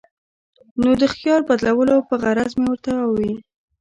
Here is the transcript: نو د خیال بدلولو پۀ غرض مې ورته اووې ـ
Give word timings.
نو 0.81 0.91
د 1.01 1.03
خیال 1.15 1.41
بدلولو 1.49 1.95
پۀ 2.07 2.15
غرض 2.21 2.51
مې 2.61 2.67
ورته 2.69 2.91
اووې 3.03 3.31
ـ 3.35 3.41